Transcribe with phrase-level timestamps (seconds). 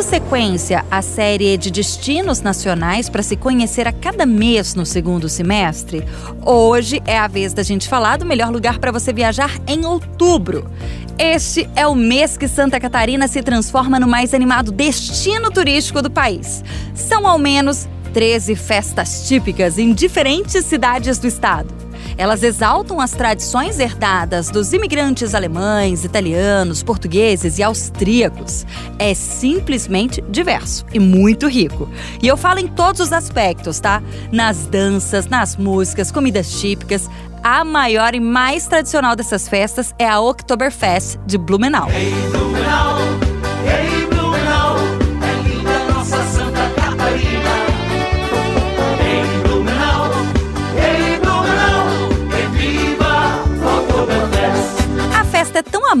[0.00, 5.28] Dando sequência à série de destinos nacionais para se conhecer a cada mês no segundo
[5.28, 6.02] semestre,
[6.40, 10.70] hoje é a vez da gente falar do melhor lugar para você viajar em outubro.
[11.18, 16.10] Este é o mês que Santa Catarina se transforma no mais animado destino turístico do
[16.10, 16.64] país.
[16.94, 21.79] São ao menos 13 festas típicas em diferentes cidades do estado.
[22.20, 28.66] Elas exaltam as tradições herdadas dos imigrantes alemães, italianos, portugueses e austríacos.
[28.98, 31.88] É simplesmente diverso e muito rico.
[32.22, 34.02] E eu falo em todos os aspectos, tá?
[34.30, 37.08] Nas danças, nas músicas, comidas típicas.
[37.42, 41.88] A maior e mais tradicional dessas festas é a Oktoberfest de Blumenau.
[41.88, 42.98] Hey, Blumenau,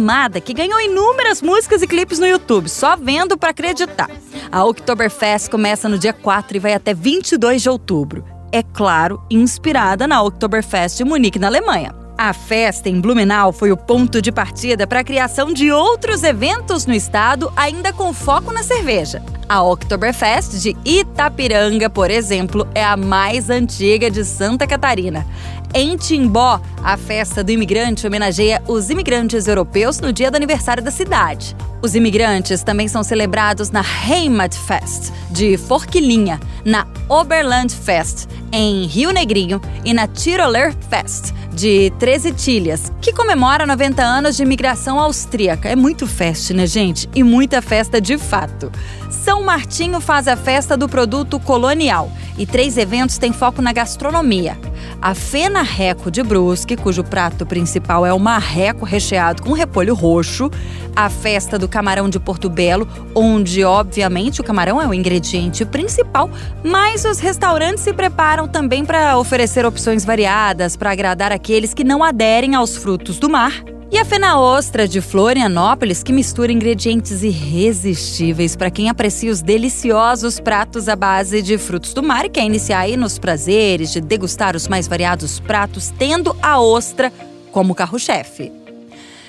[0.00, 4.10] é tão amada que ganhou inúmeras músicas e clipes no YouTube, só vendo para acreditar.
[4.50, 10.06] A Oktoberfest começa no dia 4 e vai até 22 de outubro é claro, inspirada
[10.06, 11.99] na Oktoberfest de Munique, na Alemanha.
[12.22, 16.84] A festa em Blumenau foi o ponto de partida para a criação de outros eventos
[16.84, 19.22] no estado, ainda com foco na cerveja.
[19.48, 25.26] A Oktoberfest de Itapiranga, por exemplo, é a mais antiga de Santa Catarina.
[25.72, 30.90] Em Timbó, a festa do imigrante homenageia os imigrantes europeus no dia do aniversário da
[30.90, 31.56] cidade.
[31.80, 39.94] Os imigrantes também são celebrados na Heimatfest, de Forquilinha, na Oberlandfest, em Rio Negrinho, e
[39.94, 45.68] na Tiroler Fest, de Treze Tilhas, que comemora 90 anos de imigração austríaca.
[45.68, 47.06] É muito festa, né, gente?
[47.14, 48.72] E muita festa de fato.
[49.10, 54.56] São Martinho faz a festa do produto colonial e três eventos têm foco na gastronomia.
[55.02, 60.50] A Fena Reco de Brusque, cujo prato principal é o marreco recheado com repolho roxo.
[60.94, 66.28] A festa do camarão de Porto Belo, onde, obviamente, o camarão é o ingrediente principal,
[66.62, 72.04] mas os restaurantes se preparam também para oferecer opções variadas para agradar aqueles que não
[72.04, 73.52] aderem aos frutos do mar
[73.92, 80.38] e a Fena Ostra de Florianópolis, que mistura ingredientes irresistíveis para quem aprecia os deliciosos
[80.38, 84.54] pratos à base de frutos do mar e quer iniciar aí nos prazeres de degustar
[84.54, 87.12] os mais variados pratos, tendo a ostra
[87.50, 88.52] como carro-chefe.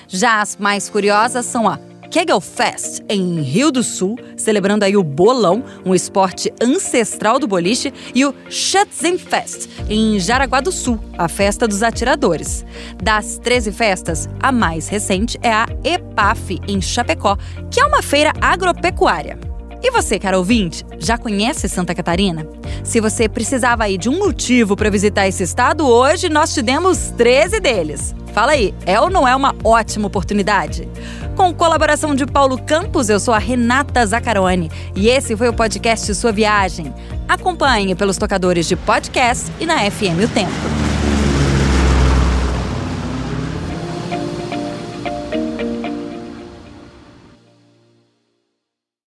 [0.06, 1.78] Já as mais curiosas são a
[2.12, 8.22] Kegelfest, em Rio do Sul, celebrando aí o bolão, um esporte ancestral do boliche, e
[8.26, 12.66] o Schützenfest, em Jaraguá do Sul, a festa dos atiradores.
[13.02, 17.38] Das 13 festas, a mais recente é a EPAF, em Chapecó,
[17.70, 19.38] que é uma feira agropecuária.
[19.82, 22.46] E você, caro ouvinte, já conhece Santa Catarina?
[22.84, 27.10] Se você precisava aí de um motivo para visitar esse estado, hoje nós te demos
[27.16, 28.14] 13 deles.
[28.32, 30.88] Fala aí, é ou não é uma ótima oportunidade?
[31.36, 36.14] Com colaboração de Paulo Campos, eu sou a Renata Zacarone e esse foi o podcast
[36.14, 36.92] Sua Viagem.
[37.28, 40.81] Acompanhe pelos tocadores de podcast e na FM O Tempo.